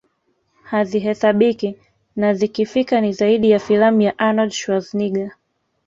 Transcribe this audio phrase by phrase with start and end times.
[0.63, 1.75] hazihesabiki
[2.15, 5.31] na zikifika ni zaidi ya filamu ya Arnold Schwarzenegger